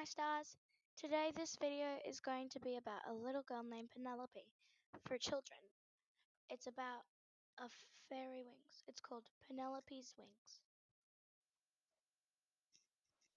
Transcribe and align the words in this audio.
My 0.00 0.08
stars. 0.08 0.56
Today, 0.96 1.28
this 1.36 1.60
video 1.60 2.00
is 2.08 2.24
going 2.24 2.48
to 2.56 2.60
be 2.64 2.80
about 2.80 3.04
a 3.04 3.12
little 3.12 3.44
girl 3.44 3.60
named 3.60 3.92
Penelope 3.92 4.48
for 5.04 5.20
children. 5.20 5.60
It's 6.48 6.64
about 6.64 7.04
a 7.60 7.68
fairy 8.08 8.40
wings. 8.40 8.80
It's 8.88 9.04
called 9.04 9.28
Penelope's 9.44 10.16
Wings. 10.16 10.64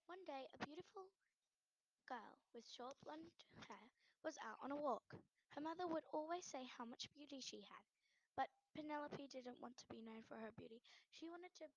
One 0.07 0.23
day, 0.23 0.47
a 0.55 0.63
beautiful 0.63 1.11
girl 2.07 2.39
with 2.55 2.63
short 2.63 2.95
blonde 3.03 3.35
hair 3.67 3.91
was 4.23 4.39
out 4.39 4.63
on 4.63 4.71
a 4.71 4.79
walk. 4.79 5.19
Her 5.59 5.63
mother 5.67 5.83
would 5.83 6.07
always 6.15 6.47
say 6.47 6.63
how 6.79 6.87
much 6.87 7.11
beauty 7.11 7.43
she 7.43 7.67
had, 7.67 7.83
but 8.39 8.47
Penelope 8.71 9.19
didn't 9.27 9.59
want 9.59 9.75
to 9.83 9.91
be 9.91 9.99
known 9.99 10.23
for 10.31 10.39
her 10.39 10.55
beauty. 10.55 10.79
She 11.11 11.27
wanted 11.27 11.51
to 11.59 11.67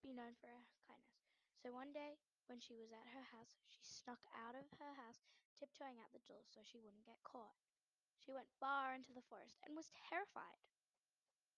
be 0.00 0.16
known 0.16 0.32
for 0.40 0.48
her 0.48 0.64
kindness. 0.88 1.20
So 1.60 1.68
one 1.68 1.92
day, 1.92 2.16
when 2.46 2.60
she 2.62 2.74
was 2.74 2.90
at 2.90 3.12
her 3.12 3.26
house, 3.34 3.58
she 3.68 3.82
snuck 3.82 4.22
out 4.32 4.54
of 4.54 4.66
her 4.78 4.94
house, 4.98 5.22
tiptoeing 5.58 5.98
out 6.02 6.10
the 6.10 6.24
door 6.26 6.42
so 6.46 6.62
she 6.62 6.82
wouldn't 6.82 7.06
get 7.06 7.22
caught. 7.22 7.54
She 8.22 8.30
went 8.30 8.50
far 8.62 8.94
into 8.94 9.10
the 9.10 9.26
forest 9.26 9.58
and 9.66 9.74
was 9.74 9.90
terrified. 10.08 10.62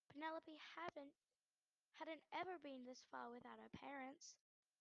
Penelope 0.08 0.56
hadn't 0.78 1.12
hadn't 2.00 2.26
ever 2.34 2.58
been 2.58 2.82
this 2.82 3.06
far 3.10 3.30
without 3.30 3.60
her 3.62 3.70
parents. 3.70 4.34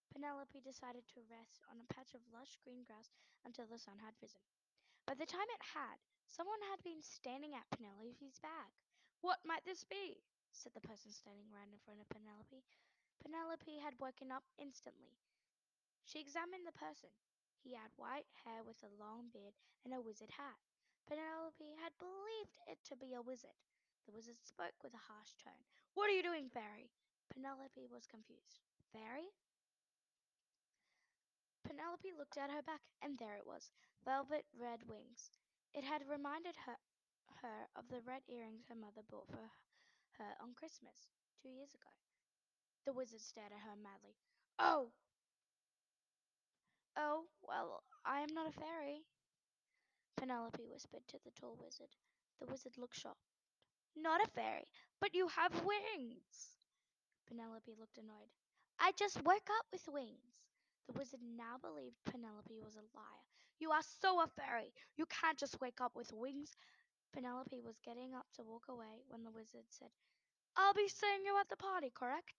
Penelope 0.09 0.65
decided 0.65 1.05
to 1.09 1.29
rest 1.29 1.61
on 1.69 1.77
a 1.77 1.91
patch 1.93 2.13
of 2.17 2.25
lush 2.33 2.57
green 2.65 2.81
grass 2.85 3.13
until 3.45 3.69
the 3.69 3.77
sun 3.77 4.01
had 4.01 4.17
risen. 4.17 4.41
By 5.05 5.13
the 5.13 5.29
time 5.29 5.45
it 5.53 5.73
had, 5.77 6.01
someone 6.25 6.61
had 6.69 6.81
been 6.81 7.01
standing 7.05 7.53
at 7.53 7.69
Penelope's 7.69 8.39
back. 8.41 8.73
What 9.21 9.45
might 9.45 9.65
this 9.65 9.83
be? 9.85 10.21
said 10.53 10.73
the 10.73 10.85
person 10.85 11.11
standing 11.11 11.49
right 11.49 11.69
in 11.69 11.81
front 11.81 12.01
of 12.01 12.09
Penelope. 12.09 12.65
Penelope 13.21 13.81
had 13.81 13.97
woken 13.99 14.31
up 14.31 14.45
instantly. 14.57 15.17
She 16.05 16.19
examined 16.19 16.67
the 16.67 16.75
person. 16.75 17.09
He 17.63 17.73
had 17.73 17.95
white 17.95 18.27
hair 18.43 18.63
with 18.63 18.83
a 18.83 18.91
long 18.99 19.31
beard 19.31 19.55
and 19.83 19.93
a 19.93 20.03
wizard 20.03 20.35
hat. 20.35 20.59
Penelope 21.07 21.79
had 21.79 21.95
believed 21.99 22.59
it 22.67 22.79
to 22.87 22.95
be 22.95 23.15
a 23.15 23.23
wizard. 23.23 23.55
The 24.05 24.11
wizard 24.11 24.39
spoke 24.43 24.75
with 24.83 24.93
a 24.93 25.07
harsh 25.07 25.31
tone. 25.39 25.63
What 25.95 26.09
are 26.11 26.15
you 26.15 26.23
doing, 26.23 26.51
fairy? 26.51 26.91
Penelope 27.31 27.87
was 27.87 28.05
confused. 28.05 28.59
Fairy? 28.91 29.31
Penelope 31.63 32.11
looked 32.19 32.37
at 32.37 32.51
her 32.51 32.61
back, 32.61 32.83
and 33.01 33.17
there 33.17 33.39
it 33.39 33.47
was 33.47 33.71
velvet 34.03 34.45
red 34.51 34.83
wings. 34.83 35.31
It 35.73 35.83
had 35.83 36.03
reminded 36.07 36.55
her, 36.67 36.77
her 37.41 37.71
of 37.75 37.87
the 37.87 38.03
red 38.03 38.21
earrings 38.27 38.67
her 38.67 38.75
mother 38.75 39.01
bought 39.07 39.31
for 39.31 39.49
her 40.19 40.35
on 40.43 40.53
Christmas 40.53 41.07
two 41.41 41.49
years 41.49 41.73
ago. 41.73 41.89
The 42.85 42.93
wizard 42.93 43.21
stared 43.21 43.55
at 43.55 43.63
her 43.63 43.79
madly. 43.79 44.19
Oh, 44.59 44.91
Oh, 46.97 47.25
well, 47.43 47.83
I 48.03 48.21
am 48.21 48.33
not 48.33 48.47
a 48.47 48.51
fairy, 48.51 49.05
Penelope 50.17 50.65
whispered 50.65 51.07
to 51.07 51.19
the 51.23 51.29
tall 51.29 51.55
wizard. 51.61 51.95
The 52.39 52.47
wizard 52.47 52.79
looked 52.79 52.95
shocked. 52.97 53.29
Not 53.95 54.23
a 54.23 54.29
fairy, 54.31 54.67
but 54.99 55.13
you 55.13 55.27
have 55.27 55.63
wings. 55.65 56.57
Penelope 57.27 57.75
looked 57.79 57.97
annoyed. 57.97 58.31
I 58.79 58.91
just 58.93 59.21
woke 59.23 59.49
up 59.59 59.65
with 59.71 59.87
wings. 59.89 60.37
The 60.87 60.93
wizard 60.93 61.21
now 61.23 61.57
believed 61.61 61.97
Penelope 62.05 62.59
was 62.63 62.75
a 62.75 62.87
liar. 62.95 63.23
You 63.59 63.71
are 63.71 63.83
so 63.83 64.21
a 64.21 64.27
fairy. 64.27 64.73
You 64.97 65.05
can't 65.07 65.37
just 65.39 65.59
wake 65.61 65.81
up 65.81 65.95
with 65.95 66.13
wings. 66.13 66.55
Penelope 67.13 67.61
was 67.61 67.79
getting 67.85 68.13
up 68.13 68.27
to 68.35 68.43
walk 68.43 68.65
away 68.69 69.03
when 69.09 69.23
the 69.23 69.31
wizard 69.31 69.65
said, 69.69 69.91
I'll 70.55 70.73
be 70.73 70.89
seeing 70.89 71.25
you 71.25 71.37
at 71.39 71.49
the 71.49 71.57
party, 71.57 71.91
correct? 71.93 72.35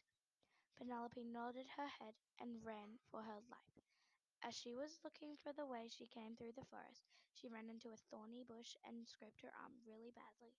Penelope 0.79 1.25
nodded 1.25 1.67
her 1.77 1.89
head 1.89 2.15
and 2.41 2.65
ran 2.65 2.99
for 3.11 3.23
her 3.23 3.41
life. 3.51 3.74
As 4.45 4.55
she 4.55 4.73
was 4.77 5.01
looking 5.03 5.35
for 5.37 5.53
the 5.53 5.67
way 5.67 5.89
she 5.89 6.07
came 6.07 6.37
through 6.37 6.53
the 6.53 6.65
forest, 6.67 7.03
she 7.33 7.49
ran 7.49 7.69
into 7.69 7.89
a 7.91 7.97
thorny 7.97 8.45
bush 8.45 8.77
and 8.85 9.09
scraped 9.09 9.41
her 9.41 9.51
arm 9.61 9.73
really 9.85 10.13
badly. 10.13 10.55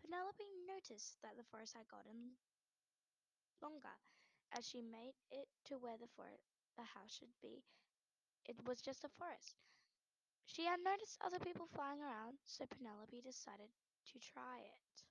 Penelope 0.00 0.44
noticed 0.68 1.20
that 1.22 1.36
the 1.36 1.42
forest 1.44 1.74
had 1.74 1.88
gotten 1.88 2.36
longer. 3.62 3.96
As 4.52 4.68
she 4.68 4.82
made 4.82 5.14
it 5.30 5.48
to 5.64 5.78
where 5.78 5.96
the, 5.96 6.06
for- 6.14 6.28
the 6.76 6.82
house 6.84 7.14
should 7.16 7.32
be, 7.40 7.64
it 8.46 8.56
was 8.66 8.82
just 8.82 9.04
a 9.04 9.08
forest. 9.08 9.56
She 10.46 10.64
had 10.64 10.80
noticed 10.84 11.18
other 11.24 11.40
people 11.40 11.66
flying 11.66 12.02
around, 12.02 12.38
so 12.46 12.66
Penelope 12.66 13.20
decided 13.22 13.70
to 14.12 14.18
try 14.20 14.60
it. 14.60 15.04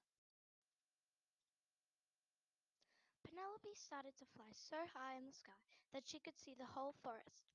Penelope 3.28 3.74
started 3.74 4.16
to 4.18 4.26
fly 4.26 4.52
so 4.54 4.78
high 4.94 5.16
in 5.18 5.26
the 5.26 5.34
sky 5.34 5.58
that 5.92 6.08
she 6.08 6.20
could 6.20 6.38
see 6.38 6.54
the 6.54 6.68
whole 6.68 6.94
forest. 7.02 7.51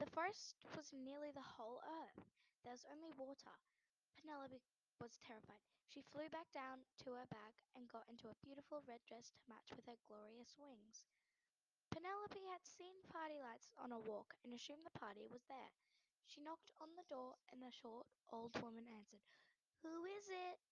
The 0.00 0.08
forest 0.16 0.64
was 0.72 0.96
nearly 0.96 1.28
the 1.28 1.44
whole 1.44 1.84
earth. 1.84 2.24
There 2.64 2.72
was 2.72 2.88
only 2.88 3.12
water. 3.20 3.52
Penelope 4.16 4.56
was 4.96 5.20
terrified. 5.20 5.60
She 5.92 6.00
flew 6.00 6.32
back 6.32 6.48
down 6.56 6.88
to 7.04 7.20
her 7.20 7.28
bag 7.28 7.60
and 7.76 7.84
got 7.84 8.08
into 8.08 8.32
a 8.32 8.40
beautiful 8.40 8.80
red 8.88 9.04
dress 9.04 9.28
to 9.36 9.50
match 9.52 9.68
with 9.76 9.84
her 9.84 10.00
glorious 10.08 10.56
wings. 10.56 11.04
Penelope 11.92 12.48
had 12.48 12.64
seen 12.64 12.96
party 13.12 13.36
lights 13.44 13.68
on 13.76 13.92
a 13.92 14.00
walk 14.00 14.32
and 14.40 14.56
assumed 14.56 14.88
the 14.88 14.96
party 14.96 15.28
was 15.28 15.44
there. 15.52 15.76
She 16.24 16.40
knocked 16.40 16.72
on 16.80 16.96
the 16.96 17.04
door 17.04 17.36
and 17.52 17.60
the 17.60 17.68
short 17.68 18.08
old 18.32 18.56
woman 18.64 18.88
answered. 18.88 19.20
Who 19.84 20.08
is 20.08 20.32
it? 20.32 20.64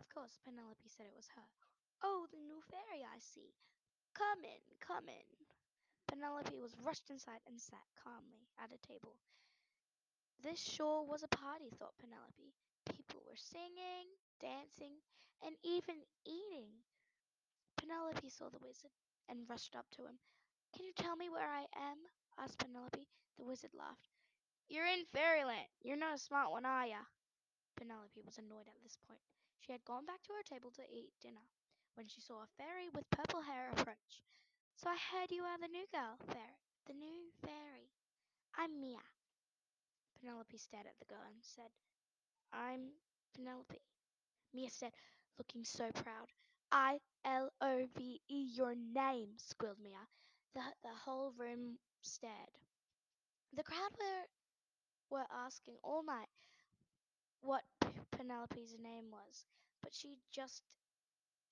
Of 0.00 0.08
course, 0.08 0.40
Penelope 0.40 0.88
said 0.88 1.04
it 1.04 1.20
was 1.20 1.28
her. 1.36 1.52
Oh, 2.00 2.24
the 2.32 2.40
new 2.40 2.64
fairy 2.64 3.04
I 3.04 3.20
see. 3.20 3.52
Come 4.16 4.40
in, 4.40 4.64
come 4.80 5.04
in. 5.12 5.49
Penelope 6.10 6.58
was 6.60 6.74
rushed 6.82 7.08
inside 7.08 7.38
and 7.46 7.60
sat 7.60 7.86
calmly 7.94 8.50
at 8.58 8.74
a 8.74 8.86
table. 8.86 9.14
This 10.42 10.58
sure 10.58 11.04
was 11.06 11.22
a 11.22 11.28
party, 11.28 11.70
thought 11.78 11.94
Penelope. 12.00 12.50
People 12.90 13.22
were 13.28 13.38
singing, 13.38 14.10
dancing, 14.40 14.98
and 15.46 15.54
even 15.62 16.02
eating. 16.26 16.82
Penelope 17.76 18.28
saw 18.28 18.50
the 18.50 18.58
wizard 18.58 18.90
and 19.28 19.48
rushed 19.48 19.76
up 19.76 19.86
to 19.92 20.02
him. 20.02 20.18
Can 20.74 20.84
you 20.84 20.92
tell 20.96 21.14
me 21.14 21.30
where 21.30 21.48
I 21.48 21.70
am? 21.78 21.98
asked 22.38 22.58
Penelope. 22.58 23.06
The 23.38 23.44
wizard 23.44 23.70
laughed. 23.72 24.10
You're 24.68 24.86
in 24.86 25.04
fairyland. 25.12 25.68
You're 25.82 25.96
not 25.96 26.14
a 26.14 26.18
smart 26.18 26.50
one, 26.50 26.64
are 26.64 26.86
ya? 26.86 27.06
Penelope 27.76 28.22
was 28.24 28.38
annoyed 28.38 28.66
at 28.66 28.82
this 28.82 28.98
point. 29.06 29.22
She 29.60 29.72
had 29.72 29.84
gone 29.84 30.06
back 30.06 30.22
to 30.24 30.32
her 30.32 30.42
table 30.42 30.70
to 30.72 30.82
eat 30.90 31.12
dinner 31.22 31.46
when 31.94 32.08
she 32.08 32.20
saw 32.20 32.42
a 32.42 32.54
fairy 32.56 32.88
with 32.94 33.10
purple 33.10 33.42
hair 33.42 33.59
I 34.90 34.96
heard 35.14 35.30
you 35.30 35.44
are 35.44 35.56
the 35.56 35.68
new 35.68 35.86
girl, 35.94 36.18
fairy, 36.26 36.58
the 36.88 36.94
new 36.94 37.30
fairy. 37.46 37.86
I'm 38.58 38.80
Mia. 38.80 38.98
Penelope 40.18 40.56
stared 40.58 40.86
at 40.86 40.98
the 40.98 41.04
girl 41.06 41.22
and 41.24 41.36
said, 41.38 41.70
I'm 42.52 42.90
Penelope. 43.32 43.78
Mia 44.52 44.68
said, 44.68 44.90
looking 45.38 45.62
so 45.62 45.92
proud. 45.94 46.26
I 46.72 46.98
L 47.24 47.50
O 47.60 47.86
V 47.96 48.20
E, 48.28 48.48
your 48.52 48.74
name, 48.74 49.28
squealed 49.36 49.78
Mia. 49.80 50.02
The, 50.56 50.62
the 50.82 50.96
whole 51.04 51.34
room 51.38 51.78
stared. 52.02 52.58
The 53.54 53.62
crowd 53.62 53.94
were, 53.96 55.18
were 55.18 55.26
asking 55.46 55.76
all 55.84 56.02
night 56.02 56.34
what 57.42 57.62
Penelope's 58.10 58.74
name 58.82 59.04
was, 59.12 59.46
but 59.84 59.94
she 59.94 60.18
just 60.32 60.64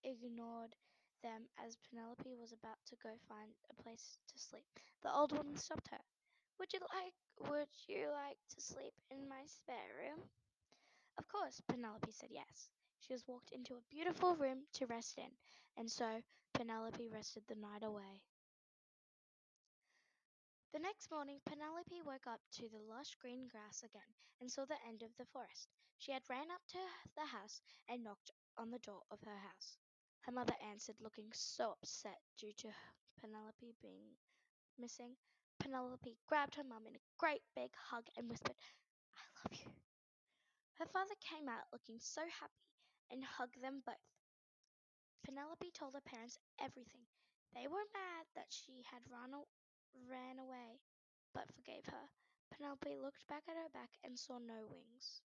ignored 0.03 0.75
them 1.23 1.49
as 1.59 1.77
Penelope 1.77 2.35
was 2.35 2.53
about 2.53 2.79
to 2.87 2.97
go 2.97 3.11
find 3.29 3.55
a 3.71 3.83
place 3.83 4.19
to 4.29 4.39
sleep. 4.39 4.67
The 5.03 5.13
old 5.13 5.33
woman 5.33 5.57
stopped 5.57 5.89
her. 5.89 6.01
Would 6.59 6.73
you 6.73 6.81
like 6.95 7.15
would 7.51 7.69
you 7.87 8.09
like 8.11 8.39
to 8.55 8.61
sleep 8.61 8.95
in 9.11 9.29
my 9.29 9.45
spare 9.47 9.95
room? 9.99 10.31
Of 11.19 11.29
course, 11.29 11.61
Penelope 11.69 12.11
said 12.13 12.31
yes. 12.31 12.71
She 13.01 13.13
was 13.13 13.27
walked 13.27 13.51
into 13.53 13.75
a 13.77 13.83
beautiful 13.91 14.37
room 14.37 14.67
to 14.75 14.87
rest 14.87 15.19
in, 15.19 15.31
and 15.77 15.91
so 15.91 16.23
Penelope 16.55 17.09
rested 17.09 17.45
the 17.47 17.55
night 17.57 17.83
away. 17.85 18.23
The 20.73 20.79
next 20.79 21.11
morning, 21.11 21.41
Penelope 21.45 22.03
woke 22.03 22.27
up 22.27 22.41
to 22.53 22.69
the 22.69 22.79
lush 22.79 23.15
green 23.17 23.49
grass 23.49 23.83
again 23.83 24.15
and 24.41 24.51
saw 24.51 24.65
the 24.65 24.83
end 24.87 25.03
of 25.03 25.15
the 25.17 25.27
forest. 25.27 25.69
She 25.99 26.13
had 26.13 26.23
ran 26.31 26.51
up 26.51 26.65
to 26.69 26.79
the 27.17 27.27
house 27.27 27.61
and 27.89 28.03
knocked 28.03 28.31
on 28.57 28.71
the 28.71 28.79
door 28.79 29.03
of 29.11 29.21
her 29.23 29.39
house. 29.39 29.79
Her 30.29 30.37
mother 30.37 30.61
answered, 30.61 31.01
looking 31.01 31.33
so 31.33 31.73
upset 31.81 32.21
due 32.37 32.53
to 32.61 32.69
Penelope 33.17 33.81
being 33.81 34.13
missing. 34.77 35.17
Penelope 35.59 36.21
grabbed 36.29 36.55
her 36.57 36.69
mum 36.69 36.85
in 36.85 37.01
a 37.01 37.09
great 37.17 37.41
big 37.57 37.73
hug 37.73 38.05
and 38.15 38.29
whispered, 38.29 38.53
I 39.17 39.25
love 39.41 39.57
you. 39.59 39.73
Her 40.77 40.85
father 40.85 41.17
came 41.25 41.49
out 41.49 41.73
looking 41.73 41.97
so 41.97 42.21
happy 42.21 42.69
and 43.09 43.25
hugged 43.25 43.57
them 43.63 43.81
both. 43.87 44.05
Penelope 45.25 45.73
told 45.73 45.95
her 45.95 46.05
parents 46.05 46.37
everything. 46.61 47.09
They 47.57 47.65
were 47.65 47.89
mad 47.97 48.29
that 48.37 48.53
she 48.53 48.85
had 48.85 49.09
run 49.09 49.33
a- 49.33 49.49
ran 50.13 50.39
away, 50.39 50.85
but 51.33 51.49
forgave 51.57 51.87
her. 51.87 52.13
Penelope 52.53 53.01
looked 53.01 53.27
back 53.29 53.49
at 53.49 53.57
her 53.57 53.73
back 53.73 53.97
and 54.05 54.19
saw 54.19 54.37
no 54.37 54.69
wings. 54.69 55.23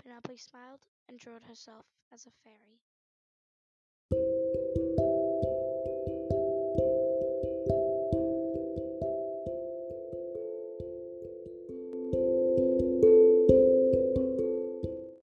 Penelope 0.00 0.38
smiled 0.38 0.80
and 1.10 1.18
drew 1.18 1.40
herself 1.40 1.84
as 2.10 2.24
a 2.24 2.32
fairy. 2.40 2.80